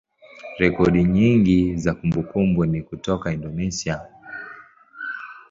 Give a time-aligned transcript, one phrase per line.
[0.59, 4.07] rekodi nyingi za kumbukumbu ni kutoka Indonesia.